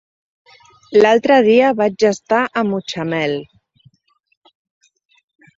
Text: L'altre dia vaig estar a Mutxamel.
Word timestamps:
L'altre 1.03 1.35
dia 1.49 1.67
vaig 1.81 2.07
estar 2.11 2.41
a 2.63 2.63
Mutxamel. 2.71 3.39